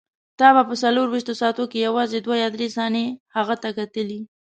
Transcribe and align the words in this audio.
ته 0.39 0.47
به 0.55 0.63
په 0.69 0.75
څلورویشتو 0.83 1.33
ساعتو 1.41 1.63
کې 1.71 1.79
یوازې 1.87 2.19
دوه 2.21 2.35
یا 2.43 2.49
درې 2.55 2.67
ثانیې 2.77 3.05
هغه 3.35 3.55
ته 3.61 3.69
کتلې. 3.77 4.19